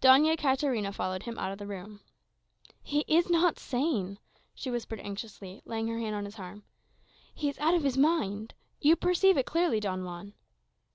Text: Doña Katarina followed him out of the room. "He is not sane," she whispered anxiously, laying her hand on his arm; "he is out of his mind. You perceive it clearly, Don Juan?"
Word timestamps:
Doña 0.00 0.38
Katarina 0.38 0.90
followed 0.90 1.24
him 1.24 1.38
out 1.38 1.52
of 1.52 1.58
the 1.58 1.66
room. 1.66 2.00
"He 2.82 3.04
is 3.06 3.28
not 3.28 3.58
sane," 3.58 4.18
she 4.54 4.70
whispered 4.70 5.00
anxiously, 5.00 5.60
laying 5.66 5.86
her 5.88 5.98
hand 5.98 6.16
on 6.16 6.24
his 6.24 6.38
arm; 6.38 6.62
"he 7.34 7.50
is 7.50 7.58
out 7.58 7.74
of 7.74 7.82
his 7.84 7.98
mind. 7.98 8.54
You 8.80 8.96
perceive 8.96 9.36
it 9.36 9.44
clearly, 9.44 9.78
Don 9.78 10.02
Juan?" 10.04 10.32